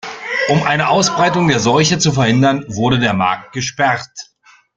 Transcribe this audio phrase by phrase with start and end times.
[0.49, 4.31] Um eine Ausbreitung der Seuche zu verhindern, wurde der Markt gesperrt.